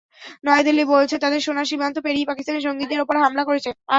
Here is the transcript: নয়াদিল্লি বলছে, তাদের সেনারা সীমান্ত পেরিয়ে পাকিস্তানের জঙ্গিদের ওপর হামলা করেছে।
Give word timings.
নয়াদিল্লি 0.43 0.83
বলছে, 0.93 1.15
তাদের 1.23 1.39
সেনারা 1.41 1.69
সীমান্ত 1.69 1.97
পেরিয়ে 2.05 2.29
পাকিস্তানের 2.29 2.65
জঙ্গিদের 2.65 3.03
ওপর 3.03 3.15
হামলা 3.23 3.43
করেছে। 3.45 3.69